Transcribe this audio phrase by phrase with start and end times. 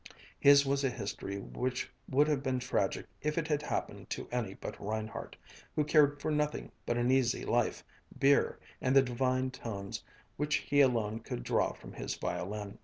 [0.39, 4.55] His was a history which would have been tragic if it had happened to any
[4.55, 5.35] but Reinhardt,
[5.75, 7.83] who cared for nothing but an easy life,
[8.17, 10.01] beer, and the divine tones
[10.37, 12.79] which he alone could draw from his violin.